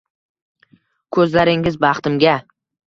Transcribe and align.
Ko‘zlaringiz 1.19 1.81
baxtimga 1.87 2.39